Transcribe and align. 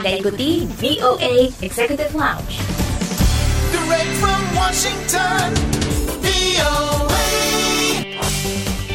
Anda 0.00 0.16
ikuti 0.16 0.64
VOA 0.80 1.52
Executive 1.60 2.16
Lounge. 2.16 2.56
Direct 3.68 4.12
from 4.16 4.40
Washington, 4.56 5.52
VOA. 6.24 7.28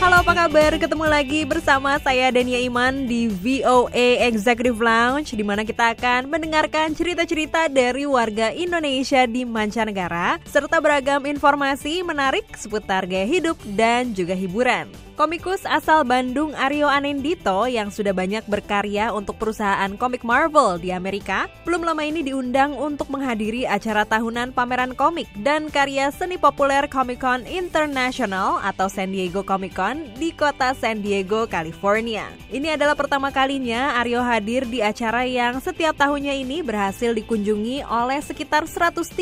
Halo 0.02 0.25
apa 0.25 0.33
kabar? 0.33 0.73
Ketemu 0.82 1.05
lagi 1.05 1.46
bersama 1.46 2.02
saya 2.02 2.33
Dania 2.33 2.57
Iman 2.57 3.05
di 3.05 3.29
VOA 3.29 4.25
Executive 4.25 4.82
Lounge 4.82 5.38
di 5.38 5.46
mana 5.46 5.61
kita 5.61 5.93
akan 5.93 6.25
mendengarkan 6.25 6.97
cerita-cerita 6.97 7.69
dari 7.69 8.10
warga 8.10 8.50
Indonesia 8.50 9.29
di 9.29 9.46
mancanegara 9.46 10.42
serta 10.50 10.82
beragam 10.82 11.29
informasi 11.29 12.01
menarik 12.01 12.50
seputar 12.57 13.06
gaya 13.06 13.29
hidup 13.29 13.61
dan 13.78 14.10
juga 14.18 14.33
hiburan. 14.33 15.04
Komikus 15.15 15.64
asal 15.64 16.04
Bandung 16.04 16.51
Aryo 16.60 16.92
Anindito 16.92 17.71
yang 17.71 17.87
sudah 17.87 18.11
banyak 18.11 18.43
berkarya 18.51 19.15
untuk 19.15 19.39
perusahaan 19.39 19.88
komik 19.96 20.28
Marvel 20.28 20.75
di 20.75 20.91
Amerika, 20.91 21.47
belum 21.64 21.88
lama 21.88 22.04
ini 22.04 22.19
diundang 22.19 22.75
untuk 22.75 23.07
menghadiri 23.07 23.64
acara 23.64 24.04
tahunan 24.04 24.51
pameran 24.51 24.91
komik 24.91 25.32
dan 25.39 25.71
karya 25.71 26.11
seni 26.11 26.36
populer 26.36 26.91
Comic 26.91 27.24
Con 27.24 27.47
International 27.47 28.60
atau 28.60 28.91
San 28.91 29.15
Diego 29.15 29.39
Comic 29.39 29.79
Con 29.79 30.04
di 30.19 30.36
kota 30.36 30.75
San 30.75 31.00
Diego, 31.00 31.47
California. 31.47 32.27
Ini 32.52 32.75
adalah 32.75 33.00
pertama 33.00 33.31
kalinya 33.31 33.95
Aryo 33.95 34.19
hadir 34.19 34.67
di 34.67 34.83
acara 34.83 35.23
yang 35.23 35.63
setiap 35.63 35.95
tahunnya 35.95 36.36
ini 36.36 36.59
berhasil 36.59 37.16
dikunjungi 37.16 37.88
oleh 37.88 38.19
sekitar 38.19 38.67
135 38.67 39.16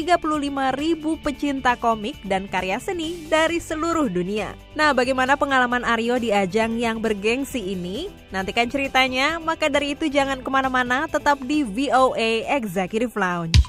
ribu 0.74 1.22
pecinta 1.22 1.78
komik 1.78 2.18
dan 2.26 2.50
karya 2.50 2.82
seni 2.82 3.30
dari 3.30 3.62
seluruh 3.62 4.10
dunia. 4.10 4.58
Nah, 4.74 4.90
bagaimana 4.98 5.38
pengalaman 5.38 5.83
Aryo 5.84 6.18
di 6.18 6.34
ajang 6.34 6.76
yang 6.80 7.00
bergengsi 7.04 7.78
ini? 7.78 8.12
Nantikan 8.34 8.68
ceritanya, 8.68 9.38
maka 9.38 9.70
dari 9.70 9.94
itu 9.94 10.10
jangan 10.10 10.42
ke 10.42 10.50
mana-mana, 10.50 11.06
tetap 11.06 11.40
di 11.44 11.62
VOA 11.62 12.50
Executive 12.50 13.14
Lounge. 13.14 13.60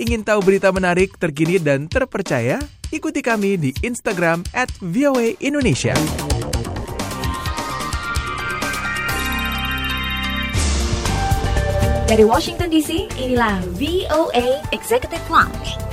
Ingin 0.00 0.24
tahu 0.24 0.40
berita 0.40 0.72
menarik, 0.72 1.16
terkini, 1.20 1.60
dan 1.60 1.84
terpercaya? 1.90 2.62
Ikuti 2.92 3.20
kami 3.20 3.60
di 3.60 3.70
Instagram 3.80 4.44
at 4.52 4.68
VOA 4.80 5.36
Indonesia. 5.40 5.92
Dari 12.12 12.28
Washington 12.28 12.68
DC, 12.68 13.08
inilah 13.16 13.64
VOA 13.80 14.60
Executive 14.68 15.24
Lounge. 15.32 15.91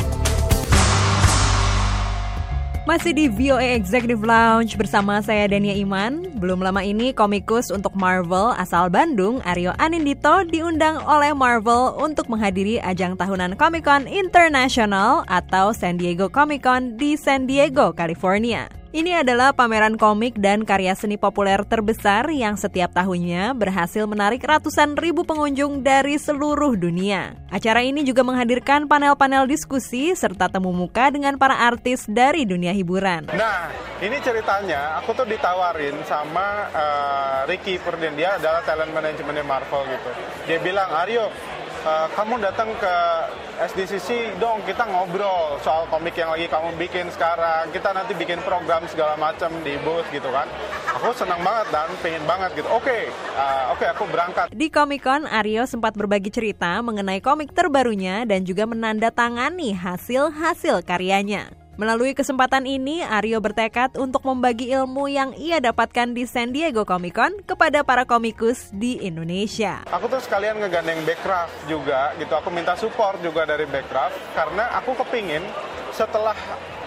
Masih 2.89 3.13
di 3.13 3.29
VOA 3.29 3.77
Executive 3.77 4.25
Lounge 4.25 4.73
bersama 4.73 5.21
saya 5.21 5.45
Dania 5.45 5.77
Iman. 5.77 6.25
Belum 6.41 6.57
lama 6.57 6.81
ini 6.81 7.13
komikus 7.13 7.69
untuk 7.69 7.93
Marvel 7.93 8.49
asal 8.57 8.89
Bandung, 8.89 9.45
Aryo 9.45 9.77
Anindito 9.77 10.41
diundang 10.49 10.97
oleh 11.05 11.29
Marvel 11.37 11.93
untuk 12.01 12.25
menghadiri 12.33 12.81
ajang 12.81 13.13
tahunan 13.13 13.53
Comic 13.61 13.85
Con 13.85 14.09
International 14.09 15.21
atau 15.29 15.69
San 15.69 16.01
Diego 16.01 16.33
Comic 16.33 16.65
Con 16.65 16.97
di 16.97 17.13
San 17.13 17.45
Diego, 17.45 17.93
California. 17.93 18.78
Ini 18.89 19.21
adalah 19.21 19.53
pameran 19.53 20.01
komik 20.01 20.41
dan 20.41 20.65
karya 20.65 20.97
seni 20.97 21.13
populer 21.13 21.61
terbesar 21.61 22.25
yang 22.33 22.57
setiap 22.57 22.89
tahunnya 22.89 23.53
berhasil 23.53 24.01
menarik 24.09 24.41
ratusan 24.41 24.97
ribu 24.97 25.21
pengunjung 25.29 25.85
dari 25.85 26.17
seluruh 26.17 26.73
dunia. 26.73 27.37
Acara 27.53 27.85
ini 27.85 28.01
juga 28.01 28.25
menghadirkan 28.25 28.89
panel-panel 28.89 29.45
diskusi 29.45 30.09
serta 30.17 30.49
temu 30.49 30.73
muka 30.73 31.13
dengan 31.13 31.37
para 31.37 31.69
artis 31.69 32.09
dari 32.09 32.49
dunia 32.49 32.73
hiburan. 32.73 33.29
Nah, 33.29 33.69
ini 34.01 34.17
ceritanya 34.25 34.97
aku 34.97 35.13
tuh 35.13 35.29
ditawarin 35.29 35.93
sama 36.09 36.73
eh, 36.73 37.39
Ricky 37.45 37.77
Purdian 37.77 38.17
dia 38.17 38.41
adalah 38.41 38.65
talent 38.65 38.89
manajemennya 38.89 39.45
Marvel 39.45 39.85
gitu. 39.85 40.09
Dia 40.49 40.57
bilang, 40.65 40.89
Aryo, 40.89 41.29
eh, 41.85 42.07
kamu 42.17 42.41
datang 42.41 42.73
ke 42.81 42.95
SDCC 43.59 44.39
dong, 44.39 44.63
kita 44.63 44.87
ngobrol 44.87 45.59
soal 45.59 45.83
komik 45.91 46.15
yang 46.15 46.31
lagi 46.31 46.47
kamu 46.47 46.79
bikin 46.79 47.11
sekarang. 47.11 47.67
Kita 47.75 47.91
nanti 47.91 48.15
bikin 48.15 48.39
program 48.47 48.87
segala 48.87 49.19
macam 49.19 49.51
di 49.67 49.75
booth 49.83 50.07
gitu 50.15 50.31
kan. 50.31 50.47
Aku 50.95 51.11
senang 51.11 51.43
banget 51.43 51.67
dan 51.67 51.91
pengen 51.99 52.23
banget 52.23 52.55
gitu. 52.55 52.71
Oke, 52.71 53.11
eh, 53.11 53.63
oke 53.75 53.83
aku 53.83 54.07
berangkat. 54.07 54.47
Di 54.55 54.71
Comic 54.71 55.03
Con, 55.03 55.27
Aryo 55.27 55.67
sempat 55.67 55.91
berbagi 55.91 56.31
cerita 56.31 56.79
mengenai 56.79 57.19
komik 57.19 57.51
terbarunya 57.51 58.23
dan 58.23 58.47
juga 58.47 58.63
menandatangani 58.63 59.75
hasil-hasil 59.75 60.79
karyanya. 60.87 61.58
Melalui 61.79 62.11
kesempatan 62.11 62.67
ini, 62.67 62.99
Aryo 62.99 63.39
bertekad 63.39 63.95
untuk 63.95 64.27
membagi 64.27 64.67
ilmu 64.67 65.07
yang 65.07 65.31
ia 65.39 65.63
dapatkan 65.63 66.11
di 66.11 66.27
San 66.27 66.51
Diego 66.51 66.83
Comic 66.83 67.15
Con 67.15 67.31
kepada 67.47 67.87
para 67.87 68.03
komikus 68.03 68.67
di 68.75 68.99
Indonesia. 68.99 69.87
Aku 69.87 70.11
tuh 70.11 70.19
sekalian 70.19 70.59
ngegandeng 70.59 70.99
Backcraft 71.07 71.71
juga 71.71 72.11
gitu. 72.19 72.35
Aku 72.35 72.51
minta 72.51 72.75
support 72.75 73.23
juga 73.23 73.47
dari 73.47 73.63
Backcraft 73.63 74.11
karena 74.35 74.75
aku 74.75 74.91
kepingin 74.91 75.39
setelah 75.95 76.35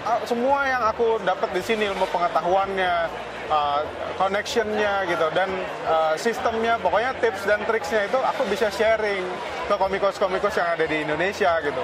uh, 0.04 0.20
semua 0.28 0.69
yang 0.69 0.84
aku 0.84 1.25
dapat 1.25 1.48
di 1.56 1.64
sini 1.64 1.88
ilmu 1.88 2.04
pengetahuannya, 2.12 3.08
uh, 3.48 3.81
connectionnya 4.20 5.08
gitu 5.08 5.25
dan 5.32 5.48
uh, 5.88 6.12
sistemnya, 6.20 6.76
pokoknya 6.76 7.16
tips 7.16 7.48
dan 7.48 7.64
triksnya 7.64 8.12
itu 8.12 8.20
aku 8.20 8.44
bisa 8.44 8.69
sharing 8.69 9.25
ke 9.64 9.72
komikus-komikus 9.72 10.52
yang 10.52 10.69
ada 10.69 10.84
di 10.84 11.00
Indonesia 11.00 11.48
gitu. 11.64 11.81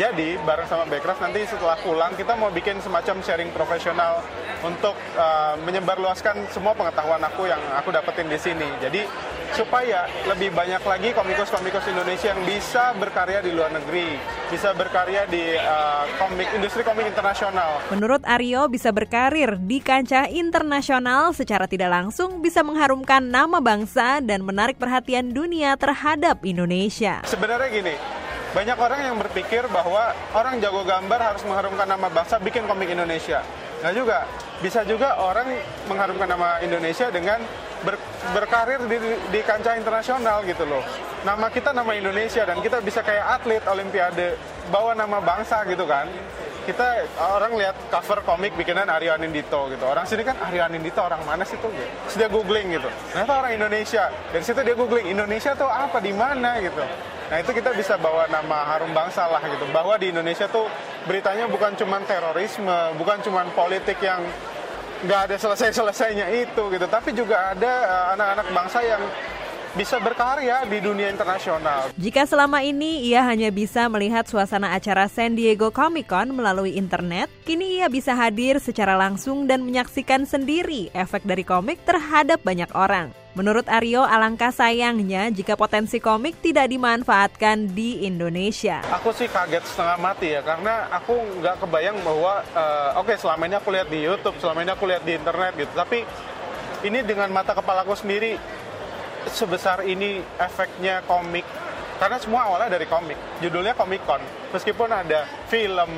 Jadi 0.00 0.40
bareng 0.40 0.64
sama 0.64 0.88
Backcraft 0.88 1.20
nanti 1.20 1.44
setelah 1.44 1.76
pulang 1.76 2.16
kita 2.16 2.32
mau 2.32 2.48
bikin 2.48 2.80
semacam 2.80 3.20
sharing 3.20 3.52
profesional 3.52 4.24
untuk 4.64 4.96
uh, 5.20 5.58
menyebarluaskan 5.68 6.48
semua 6.48 6.72
pengetahuan 6.72 7.20
aku 7.20 7.44
yang 7.44 7.60
aku 7.76 7.92
dapetin 7.92 8.30
di 8.30 8.38
sini. 8.40 8.68
Jadi 8.80 9.04
supaya 9.52 10.08
lebih 10.24 10.48
banyak 10.56 10.80
lagi 10.80 11.12
komikus-komikus 11.12 11.84
Indonesia 11.92 12.32
yang 12.32 12.40
bisa 12.48 12.96
berkarya 12.96 13.44
di 13.44 13.52
luar 13.52 13.68
negeri, 13.68 14.16
bisa 14.48 14.72
berkarya 14.72 15.28
di 15.28 15.60
uh, 15.60 16.08
komik 16.16 16.48
industri 16.56 16.80
komik 16.80 17.04
internasional. 17.04 17.84
Menurut 17.92 18.24
Aryo, 18.24 18.72
bisa 18.72 18.88
berkarir 18.96 19.60
di 19.60 19.84
kancah 19.84 20.32
internasional 20.32 21.36
secara 21.36 21.68
tidak 21.68 21.92
langsung 21.92 22.40
bisa 22.40 22.64
mengharumkan 22.64 23.20
nama 23.20 23.60
bangsa 23.60 24.24
dan 24.24 24.40
menarik 24.40 24.80
perhatian 24.80 25.36
dunia 25.36 25.76
terhadap 25.76 26.40
Indonesia. 26.48 27.20
Sebenarnya 27.28 27.68
gini, 27.68 27.94
banyak 28.52 28.76
orang 28.76 29.00
yang 29.08 29.16
berpikir 29.16 29.64
bahwa 29.72 30.12
orang 30.36 30.60
jago 30.60 30.84
gambar 30.84 31.20
harus 31.20 31.42
mengharumkan 31.48 31.88
nama 31.88 32.08
bangsa 32.12 32.36
bikin 32.36 32.68
komik 32.68 32.92
Indonesia. 32.92 33.40
Nggak 33.80 33.94
juga. 33.96 34.18
Bisa 34.62 34.86
juga 34.86 35.18
orang 35.18 35.58
mengharumkan 35.90 36.28
nama 36.28 36.62
Indonesia 36.62 37.10
dengan 37.10 37.42
ber- 37.82 37.98
berkarir 38.30 38.78
di, 38.86 38.96
di 39.34 39.40
kancah 39.42 39.74
internasional 39.74 40.46
gitu 40.46 40.62
loh. 40.62 40.84
Nama 41.26 41.50
kita 41.50 41.74
nama 41.74 41.90
Indonesia 41.96 42.46
dan 42.46 42.62
kita 42.62 42.78
bisa 42.78 43.02
kayak 43.02 43.42
atlet 43.42 43.64
Olimpiade 43.66 44.38
bawa 44.70 44.94
nama 44.94 45.18
bangsa 45.18 45.66
gitu 45.66 45.82
kan. 45.88 46.06
Kita 46.62 47.10
orang 47.18 47.58
lihat 47.58 47.74
cover 47.90 48.22
komik 48.22 48.54
bikinan 48.54 48.86
Aryo 48.86 49.18
Anindito 49.18 49.66
gitu. 49.66 49.82
Orang 49.82 50.06
sini 50.06 50.22
kan 50.22 50.38
Aryo 50.38 50.62
Anindito 50.62 51.02
orang 51.02 51.18
mana 51.26 51.42
sih 51.42 51.58
tuh? 51.58 51.74
Gitu. 51.74 52.22
Googling 52.30 52.78
gitu. 52.78 52.86
Ternyata 53.10 53.32
orang 53.34 53.52
Indonesia. 53.58 54.14
Dari 54.30 54.44
situ 54.46 54.62
dia 54.62 54.78
googling 54.78 55.10
Indonesia 55.10 55.58
tuh 55.58 55.66
apa 55.66 55.98
di 55.98 56.14
mana 56.14 56.62
gitu. 56.62 56.86
Nah 57.32 57.40
itu 57.40 57.48
kita 57.56 57.72
bisa 57.72 57.96
bawa 57.96 58.28
nama 58.28 58.60
harum 58.76 58.92
bangsa 58.92 59.24
lah 59.24 59.40
gitu. 59.48 59.64
Bahwa 59.72 59.96
di 59.96 60.12
Indonesia 60.12 60.44
tuh 60.52 60.68
beritanya 61.08 61.48
bukan 61.48 61.72
cuma 61.80 61.96
terorisme, 62.04 62.92
bukan 63.00 63.24
cuma 63.24 63.40
politik 63.56 63.96
yang 64.04 64.20
nggak 65.08 65.32
ada 65.32 65.36
selesai-selesainya 65.40 66.28
itu 66.28 66.68
gitu. 66.68 66.84
Tapi 66.84 67.16
juga 67.16 67.56
ada 67.56 67.72
eh, 67.88 68.04
anak-anak 68.20 68.46
bangsa 68.52 68.84
yang 68.84 69.00
bisa 69.72 69.96
berkarya 69.96 70.68
di 70.68 70.76
dunia 70.84 71.08
internasional. 71.08 71.88
Jika 71.96 72.28
selama 72.28 72.60
ini 72.60 73.08
ia 73.08 73.24
hanya 73.24 73.48
bisa 73.48 73.88
melihat 73.88 74.28
suasana 74.28 74.76
acara 74.76 75.08
San 75.08 75.32
Diego 75.32 75.72
Comic 75.72 76.12
Con 76.12 76.36
melalui 76.36 76.76
internet, 76.76 77.32
kini 77.48 77.80
ia 77.80 77.88
bisa 77.88 78.12
hadir 78.12 78.60
secara 78.60 78.92
langsung 79.00 79.48
dan 79.48 79.64
menyaksikan 79.64 80.28
sendiri 80.28 80.92
efek 80.92 81.24
dari 81.24 81.48
komik 81.48 81.80
terhadap 81.88 82.44
banyak 82.44 82.68
orang. 82.76 83.21
Menurut 83.32 83.64
Aryo, 83.64 84.04
alangkah 84.04 84.52
sayangnya 84.52 85.32
jika 85.32 85.56
potensi 85.56 86.04
komik 86.04 86.44
tidak 86.44 86.68
dimanfaatkan 86.68 87.72
di 87.72 88.04
Indonesia. 88.04 88.84
Aku 88.92 89.08
sih 89.16 89.24
kaget 89.24 89.64
setengah 89.64 89.96
mati 89.96 90.36
ya 90.36 90.44
karena 90.44 90.84
aku 90.92 91.16
nggak 91.40 91.64
kebayang 91.64 91.96
bahwa 92.04 92.44
eh, 92.44 93.00
oke 93.00 93.16
selama 93.16 93.48
ini 93.48 93.56
aku 93.56 93.72
lihat 93.72 93.88
di 93.88 94.04
YouTube, 94.04 94.36
selama 94.36 94.60
ini 94.60 94.76
aku 94.76 94.84
lihat 94.84 95.00
di 95.08 95.16
internet 95.16 95.56
gitu, 95.56 95.72
tapi 95.72 96.04
ini 96.84 97.00
dengan 97.08 97.32
mata 97.32 97.56
kepalaku 97.56 97.96
sendiri 97.96 98.36
sebesar 99.32 99.80
ini 99.88 100.20
efeknya 100.36 101.00
komik. 101.08 101.48
Karena 101.96 102.20
semua 102.20 102.52
awalnya 102.52 102.76
dari 102.76 102.84
komik. 102.84 103.16
Judulnya 103.40 103.72
Comic 103.72 104.04
Con. 104.04 104.20
Meskipun 104.52 104.92
ada 104.92 105.24
film 105.48 105.88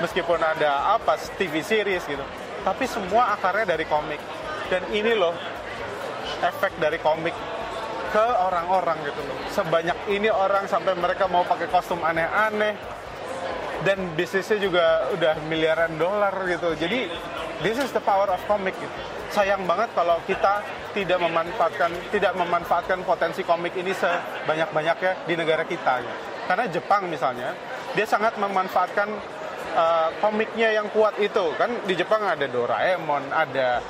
meskipun 0.00 0.40
ada 0.40 0.96
apa 0.96 1.20
TV 1.36 1.60
series 1.60 2.00
gitu. 2.08 2.24
Tapi 2.64 2.88
semua 2.88 3.36
akarnya 3.36 3.76
dari 3.76 3.84
komik. 3.84 4.22
Dan 4.72 4.86
ini 4.94 5.12
loh 5.12 5.34
efek 6.42 6.76
dari 6.78 6.98
komik 7.02 7.34
ke 8.08 8.26
orang-orang 8.40 8.96
gitu 9.04 9.20
loh 9.20 9.36
sebanyak 9.52 9.98
ini 10.08 10.32
orang 10.32 10.64
sampai 10.64 10.96
mereka 10.96 11.28
mau 11.28 11.44
pakai 11.44 11.68
kostum 11.68 12.00
aneh-aneh 12.00 12.74
dan 13.86 13.98
bisnisnya 14.18 14.58
juga 14.58 15.06
udah 15.14 15.38
miliaran 15.46 15.94
dolar 16.00 16.34
gitu 16.48 16.74
jadi 16.74 17.06
This 17.58 17.74
is 17.74 17.90
the 17.90 17.98
power 17.98 18.30
of 18.30 18.38
comic 18.46 18.78
gitu. 18.78 18.98
Sayang 19.34 19.66
banget 19.66 19.90
kalau 19.90 20.22
kita 20.30 20.62
tidak 20.94 21.18
memanfaatkan 21.18 21.90
tidak 22.14 22.38
memanfaatkan 22.38 23.02
potensi 23.02 23.42
komik 23.42 23.74
ini 23.74 23.90
sebanyak-banyaknya 23.90 25.26
di 25.26 25.34
negara 25.34 25.66
kita. 25.66 26.06
Gitu. 26.06 26.18
Karena 26.46 26.64
Jepang 26.70 27.10
misalnya, 27.10 27.58
dia 27.98 28.06
sangat 28.06 28.38
memanfaatkan 28.38 29.10
uh, 29.74 30.08
komiknya 30.22 30.70
yang 30.70 30.86
kuat 30.94 31.18
itu. 31.18 31.50
Kan 31.58 31.82
di 31.82 31.98
Jepang 31.98 32.22
ada 32.22 32.46
Doraemon, 32.46 33.26
ada 33.34 33.82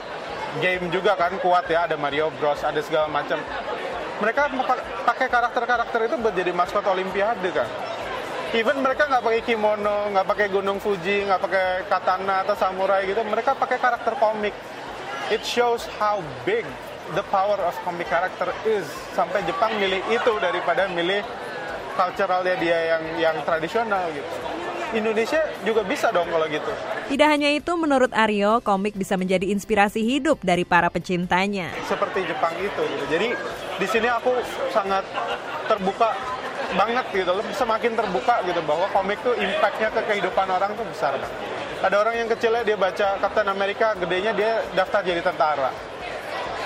game 0.59 0.89
juga 0.89 1.15
kan 1.15 1.37
kuat 1.39 1.69
ya, 1.69 1.85
ada 1.85 1.97
Mario 2.00 2.33
Bros, 2.37 2.65
ada 2.65 2.81
segala 2.81 3.06
macam. 3.06 3.37
Mereka 4.19 4.50
pakai 5.06 5.31
karakter-karakter 5.31 6.00
itu 6.11 6.17
buat 6.19 6.35
jadi 6.35 6.50
maskot 6.50 6.83
Olimpiade 6.89 7.55
kan. 7.55 7.69
Even 8.56 8.81
mereka 8.81 9.05
nggak 9.06 9.21
pakai 9.21 9.43
kimono, 9.45 10.09
nggak 10.09 10.27
pakai 10.27 10.47
gunung 10.49 10.81
Fuji, 10.81 11.29
nggak 11.29 11.41
pakai 11.45 11.67
katana 11.87 12.43
atau 12.49 12.56
samurai 12.56 13.05
gitu, 13.05 13.21
mereka 13.29 13.53
pakai 13.53 13.77
karakter 13.77 14.17
komik. 14.17 14.56
It 15.29 15.45
shows 15.45 15.85
how 16.00 16.25
big 16.49 16.65
the 17.12 17.21
power 17.29 17.61
of 17.61 17.77
comic 17.85 18.09
character 18.09 18.49
is. 18.65 18.89
Sampai 19.12 19.44
Jepang 19.44 19.77
milih 19.77 20.01
itu 20.09 20.33
daripada 20.41 20.89
milih 20.89 21.21
culturalnya 21.93 22.56
dia 22.56 22.97
yang 22.97 23.05
yang 23.21 23.37
tradisional 23.44 24.09
gitu. 24.17 24.33
Indonesia 24.96 25.40
juga 25.64 25.85
bisa 25.85 26.08
dong 26.08 26.29
kalau 26.32 26.46
gitu. 26.49 26.73
Tidak 27.08 27.29
hanya 27.29 27.49
itu, 27.52 27.73
menurut 27.76 28.12
Aryo, 28.12 28.61
komik 28.64 28.96
bisa 28.96 29.17
menjadi 29.20 29.49
inspirasi 29.49 30.00
hidup 30.05 30.40
dari 30.40 30.64
para 30.64 30.88
pecintanya. 30.88 31.73
seperti 31.85 32.25
Jepang 32.25 32.52
itu 32.61 32.82
gitu. 32.85 33.05
Jadi 33.08 33.29
di 33.81 33.87
sini 33.88 34.08
aku 34.08 34.32
sangat 34.73 35.05
terbuka 35.69 36.12
banget 36.76 37.06
gitu 37.17 37.32
semakin 37.56 37.96
terbuka 37.96 38.44
gitu 38.44 38.61
bahwa 38.69 38.85
komik 38.93 39.17
tuh 39.25 39.32
impactnya 39.32 39.88
ke 39.88 40.00
kehidupan 40.05 40.46
orang 40.52 40.76
tuh 40.76 40.85
besar 40.85 41.17
banget. 41.17 41.32
Ada 41.79 41.96
orang 41.96 42.14
yang 42.19 42.29
kecilnya 42.29 42.62
dia 42.67 42.76
baca 42.76 43.17
Captain 43.23 43.49
America, 43.49 43.94
gedenya 43.96 44.32
dia 44.34 44.67
daftar 44.75 45.00
jadi 45.00 45.23
tentara. 45.23 45.70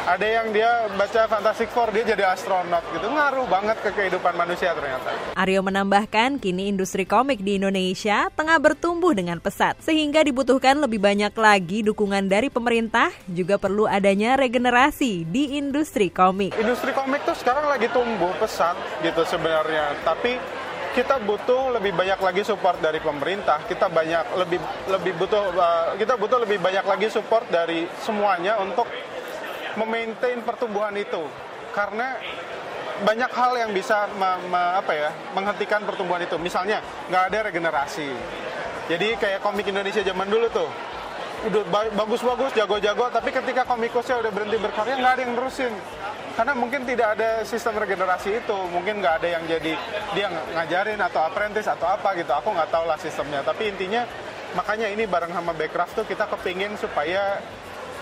Ada 0.03 0.27
yang 0.27 0.51
dia 0.51 0.91
baca 0.99 1.31
Fantastic 1.31 1.71
Four, 1.71 1.95
dia 1.95 2.03
jadi 2.03 2.35
astronot 2.35 2.83
gitu. 2.91 3.07
Ngaruh 3.07 3.47
banget 3.47 3.79
ke 3.87 3.95
kehidupan 3.95 4.35
manusia 4.35 4.75
ternyata. 4.75 5.15
Aryo 5.39 5.63
menambahkan, 5.63 6.43
kini 6.43 6.75
industri 6.75 7.07
komik 7.07 7.39
di 7.39 7.55
Indonesia 7.55 8.27
tengah 8.35 8.59
bertumbuh 8.59 9.15
dengan 9.15 9.39
pesat, 9.39 9.79
sehingga 9.79 10.27
dibutuhkan 10.27 10.75
lebih 10.83 10.99
banyak 10.99 11.31
lagi 11.39 11.87
dukungan 11.87 12.27
dari 12.27 12.51
pemerintah, 12.51 13.15
juga 13.31 13.63
perlu 13.63 13.87
adanya 13.87 14.35
regenerasi 14.35 15.23
di 15.23 15.55
industri 15.55 16.11
komik. 16.11 16.51
Industri 16.59 16.91
komik 16.91 17.23
tuh 17.23 17.39
sekarang 17.39 17.71
lagi 17.71 17.87
tumbuh 17.95 18.35
pesat 18.43 18.75
gitu 19.07 19.23
sebenarnya. 19.23 20.03
Tapi 20.03 20.35
kita 20.99 21.23
butuh 21.25 21.79
lebih 21.79 21.95
banyak 21.95 22.19
lagi 22.19 22.43
support 22.43 22.77
dari 22.83 22.99
pemerintah. 22.99 23.63
Kita 23.71 23.87
banyak 23.87 24.35
lebih 24.35 24.59
lebih 24.91 25.13
butuh 25.15 25.55
uh, 25.55 25.95
kita 25.95 26.19
butuh 26.21 26.43
lebih 26.43 26.59
banyak 26.59 26.85
lagi 26.85 27.09
support 27.09 27.47
dari 27.49 27.89
semuanya 28.03 28.61
untuk 28.61 28.85
memaintain 29.77 30.41
pertumbuhan 30.45 30.95
itu. 30.97 31.25
Karena 31.73 32.17
banyak 33.03 33.31
hal 33.35 33.53
yang 33.59 33.71
bisa 33.75 34.07
me- 34.15 34.43
me- 34.47 34.73
apa 34.79 34.93
ya 34.95 35.11
menghentikan 35.35 35.83
pertumbuhan 35.83 36.23
itu. 36.23 36.37
Misalnya 36.39 36.79
nggak 37.11 37.25
ada 37.33 37.39
regenerasi. 37.51 38.09
Jadi 38.91 39.17
kayak 39.17 39.41
komik 39.41 39.67
Indonesia 39.67 40.03
zaman 40.03 40.29
dulu 40.29 40.47
tuh 40.53 40.69
udah 41.43 41.65
ba- 41.75 41.91
bagus-bagus, 42.07 42.55
jago-jago, 42.55 43.11
tapi 43.11 43.35
ketika 43.35 43.67
komikusnya 43.67 44.23
udah 44.23 44.31
berhenti 44.31 44.59
berkarya 44.63 44.95
nggak 44.95 45.13
ada 45.19 45.23
yang 45.27 45.35
nerusin. 45.35 45.75
Karena 46.33 46.55
mungkin 46.55 46.87
tidak 46.89 47.19
ada 47.19 47.43
sistem 47.45 47.77
regenerasi 47.77 48.41
itu, 48.41 48.59
mungkin 48.71 49.03
nggak 49.03 49.15
ada 49.21 49.29
yang 49.37 49.43
jadi 49.51 49.73
dia 50.15 50.27
ng- 50.31 50.55
ngajarin 50.55 51.01
atau 51.03 51.21
apprentice 51.27 51.67
atau 51.67 51.91
apa 51.91 52.15
gitu. 52.15 52.31
Aku 52.31 52.55
nggak 52.55 52.71
tahu 52.71 52.85
lah 52.87 52.99
sistemnya. 53.03 53.43
Tapi 53.43 53.75
intinya 53.75 54.07
makanya 54.55 54.87
ini 54.87 55.05
bareng 55.05 55.35
sama 55.35 55.51
Backcraft 55.51 55.93
tuh 55.99 56.07
kita 56.07 56.31
kepingin 56.31 56.79
supaya 56.79 57.43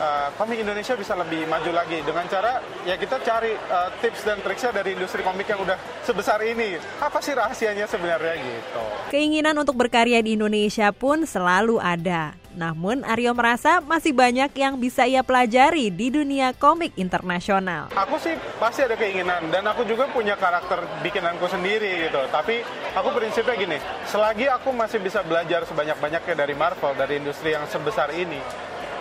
uh, 0.01 0.29
komik 0.35 0.65
Indonesia 0.65 0.97
bisa 0.97 1.13
lebih 1.15 1.45
maju 1.47 1.71
lagi 1.71 2.01
dengan 2.01 2.25
cara 2.27 2.65
ya 2.89 2.97
kita 2.97 3.21
cari 3.21 3.53
uh, 3.53 3.93
tips 4.01 4.25
dan 4.25 4.41
triksnya 4.41 4.73
dari 4.73 4.97
industri 4.97 5.21
komik 5.21 5.47
yang 5.47 5.61
udah 5.61 5.77
sebesar 6.03 6.41
ini. 6.43 6.81
Apa 6.99 7.21
sih 7.21 7.37
rahasianya 7.37 7.85
sebenarnya 7.87 8.35
gitu? 8.41 8.83
Keinginan 9.13 9.55
untuk 9.61 9.77
berkarya 9.77 10.25
di 10.25 10.35
Indonesia 10.35 10.91
pun 10.91 11.29
selalu 11.29 11.77
ada. 11.79 12.35
Namun 12.51 13.07
Aryo 13.07 13.31
merasa 13.31 13.79
masih 13.79 14.11
banyak 14.11 14.51
yang 14.59 14.75
bisa 14.75 15.07
ia 15.07 15.23
pelajari 15.23 15.87
di 15.87 16.11
dunia 16.11 16.51
komik 16.51 16.91
internasional. 16.99 17.95
Aku 17.95 18.19
sih 18.19 18.35
pasti 18.59 18.83
ada 18.83 18.99
keinginan 18.99 19.55
dan 19.55 19.63
aku 19.71 19.87
juga 19.87 20.11
punya 20.11 20.35
karakter 20.35 20.83
bikinanku 21.07 21.47
sendiri 21.47 22.11
gitu. 22.11 22.19
Tapi 22.35 22.67
aku 22.99 23.09
prinsipnya 23.15 23.55
gini, 23.55 23.79
selagi 24.11 24.51
aku 24.51 24.75
masih 24.75 24.99
bisa 24.99 25.23
belajar 25.23 25.63
sebanyak-banyaknya 25.63 26.35
dari 26.35 26.55
Marvel, 26.59 26.99
dari 26.99 27.23
industri 27.23 27.55
yang 27.55 27.71
sebesar 27.71 28.11
ini, 28.19 28.43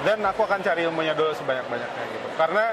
dan 0.02 0.18
aku 0.24 0.44
akan 0.44 0.60
cari 0.62 0.88
ilmunya 0.88 1.12
dulu 1.12 1.36
sebanyak-banyaknya 1.36 2.04
gitu. 2.12 2.28
Karena 2.36 2.66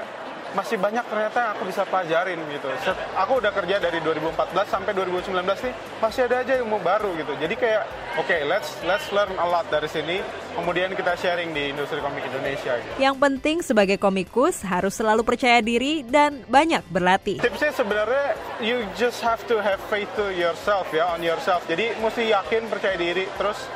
masih 0.47 0.79
banyak 0.79 1.03
ternyata 1.11 1.37
yang 1.37 1.51
aku 1.53 1.63
bisa 1.67 1.83
pelajarin 1.83 2.39
gitu. 2.49 2.71
Set- 2.79 2.95
Aku 3.19 3.43
udah 3.43 3.51
kerja 3.51 3.77
dari 3.77 3.99
2014 3.99 4.65
sampai 4.65 4.95
2019 4.95 5.43
nih, 5.43 5.73
masih 5.99 6.21
ada 6.23 6.39
aja 6.39 6.53
ilmu 6.57 6.79
baru 6.79 7.11
gitu. 7.19 7.35
Jadi 7.35 7.53
kayak, 7.53 7.83
oke, 8.15 8.37
let's 8.47 8.79
let's 8.87 9.11
learn 9.11 9.29
a 9.35 9.43
lot 9.43 9.67
dari 9.67 9.85
sini. 9.85 10.23
Kemudian 10.55 10.95
kita 10.95 11.13
sharing 11.13 11.51
di 11.51 11.75
industri 11.75 11.99
komik 11.99 12.25
Indonesia 12.25 12.79
gitu. 12.79 12.95
Yang 12.97 13.15
penting 13.19 13.57
sebagai 13.61 13.97
komikus 13.99 14.63
harus 14.65 14.95
selalu 14.95 15.21
percaya 15.21 15.59
diri 15.61 16.01
dan 16.01 16.41
banyak 16.47 16.81
berlatih. 16.89 17.37
Tipsnya 17.37 17.75
sebenarnya 17.75 18.27
you 18.57 18.81
just 18.95 19.21
have 19.21 19.43
to 19.45 19.59
have 19.59 19.77
faith 19.91 20.09
to 20.15 20.31
yourself 20.33 20.89
ya 20.89 21.11
on 21.11 21.21
yourself. 21.21 21.61
Jadi 21.69 21.93
mesti 21.99 22.33
yakin 22.33 22.65
percaya 22.71 22.97
diri 22.97 23.29
terus 23.37 23.67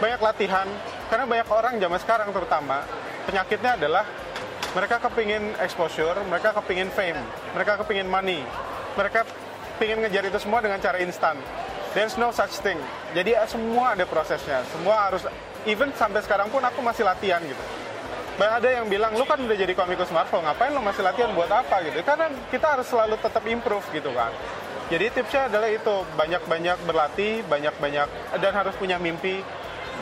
banyak 0.00 0.16
latihan 0.16 0.64
karena 1.12 1.28
banyak 1.28 1.48
orang 1.52 1.74
zaman 1.76 1.98
sekarang 2.00 2.28
terutama 2.32 2.80
penyakitnya 3.28 3.76
adalah 3.76 4.04
mereka 4.70 5.02
kepingin 5.02 5.56
exposure, 5.58 6.14
mereka 6.30 6.54
kepingin 6.54 6.88
fame, 6.94 7.18
mereka 7.52 7.80
kepingin 7.82 8.06
money, 8.06 8.46
mereka 8.94 9.26
pingin 9.82 9.98
ngejar 10.04 10.24
itu 10.28 10.38
semua 10.38 10.62
dengan 10.62 10.78
cara 10.78 11.02
instan. 11.02 11.34
There's 11.90 12.14
no 12.14 12.30
such 12.30 12.62
thing. 12.62 12.78
Jadi 13.16 13.34
eh, 13.34 13.48
semua 13.50 13.98
ada 13.98 14.06
prosesnya, 14.06 14.62
semua 14.70 15.10
harus 15.10 15.26
even 15.66 15.90
sampai 15.98 16.22
sekarang 16.22 16.46
pun 16.48 16.62
aku 16.62 16.78
masih 16.84 17.02
latihan 17.02 17.42
gitu. 17.42 17.64
Banyak 18.38 18.54
ada 18.62 18.68
yang 18.80 18.86
bilang, 18.88 19.12
lu 19.18 19.26
kan 19.28 19.36
udah 19.36 19.52
jadi 19.52 19.74
komikus 19.76 20.08
Marvel, 20.14 20.40
ngapain 20.40 20.72
lu 20.72 20.80
masih 20.80 21.04
latihan 21.04 21.28
buat 21.36 21.50
apa 21.50 21.84
gitu? 21.84 22.00
Karena 22.00 22.32
kita 22.48 22.78
harus 22.78 22.86
selalu 22.88 23.20
tetap 23.20 23.44
improve 23.44 23.84
gitu 23.92 24.08
kan. 24.16 24.32
Jadi 24.88 25.06
tipsnya 25.12 25.52
adalah 25.52 25.68
itu, 25.68 25.96
banyak-banyak 26.16 26.78
berlatih, 26.88 27.44
banyak-banyak, 27.46 28.08
dan 28.40 28.52
harus 28.56 28.74
punya 28.80 28.96
mimpi, 28.96 29.44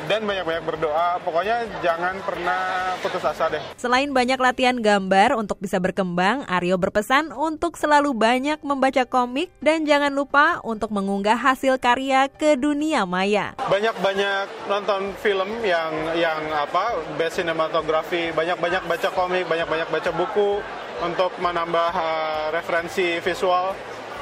dan 0.07 0.23
banyak-banyak 0.23 0.65
berdoa. 0.65 1.19
Pokoknya 1.27 1.67
jangan 1.83 2.21
pernah 2.23 2.95
putus 3.03 3.25
asa 3.25 3.51
deh. 3.51 3.63
Selain 3.75 4.07
banyak 4.13 4.39
latihan 4.39 4.79
gambar 4.79 5.35
untuk 5.35 5.59
bisa 5.59 5.83
berkembang, 5.83 6.47
Aryo 6.47 6.79
berpesan 6.79 7.35
untuk 7.35 7.75
selalu 7.75 8.15
banyak 8.15 8.63
membaca 8.63 9.03
komik 9.09 9.51
dan 9.59 9.83
jangan 9.83 10.15
lupa 10.15 10.63
untuk 10.63 10.95
mengunggah 10.95 11.37
hasil 11.37 11.81
karya 11.81 12.29
ke 12.29 12.55
dunia 12.55 13.09
maya. 13.09 13.57
banyak-banyak 13.71 14.69
nonton 14.69 15.15
film 15.23 15.49
yang 15.65 15.93
yang 16.19 16.41
apa 16.53 16.99
best 17.17 17.41
cinematography 17.41 18.35
banyak-banyak 18.35 18.83
baca 18.85 19.09
komik 19.15 19.45
banyak-banyak 19.47 19.89
baca 19.89 20.11
buku 20.11 20.61
untuk 21.01 21.31
menambah 21.39 21.91
uh, 21.95 22.47
referensi 22.51 23.23
visual 23.23 23.73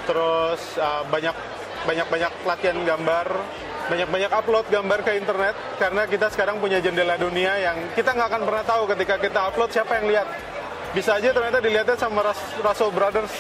terus 0.04 0.76
uh, 0.76 1.02
banyak 1.08 1.32
banyak-banyak 1.88 2.32
latihan 2.44 2.78
gambar 2.84 3.26
banyak-banyak 3.86 4.32
upload 4.34 4.66
gambar 4.66 5.00
ke 5.06 5.12
internet 5.14 5.54
karena 5.78 6.02
kita 6.10 6.26
sekarang 6.34 6.58
punya 6.58 6.82
jendela 6.82 7.14
dunia 7.14 7.54
yang 7.58 7.76
kita 7.94 8.10
nggak 8.10 8.28
akan 8.34 8.42
pernah 8.42 8.64
tahu 8.66 8.82
ketika 8.90 9.14
kita 9.22 9.40
upload 9.46 9.70
siapa 9.70 10.02
yang 10.02 10.06
lihat. 10.10 10.28
Bisa 10.90 11.20
aja 11.20 11.30
ternyata 11.30 11.62
dilihatnya 11.62 11.96
sama 11.98 12.24
Rus- 12.26 12.56
Russell 12.62 12.90
Brothers 12.90 13.32